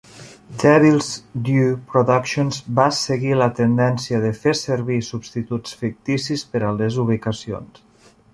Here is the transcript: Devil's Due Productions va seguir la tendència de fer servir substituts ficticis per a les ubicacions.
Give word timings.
Devil's 0.61 1.09
Due 1.49 1.67
Productions 1.91 2.57
va 2.79 2.85
seguir 3.01 3.35
la 3.41 3.49
tendència 3.59 4.23
de 4.25 4.33
fer 4.39 4.55
servir 4.63 4.99
substituts 5.09 5.77
ficticis 5.83 6.47
per 6.55 6.65
a 6.71 6.75
les 6.81 6.99
ubicacions. 7.07 8.13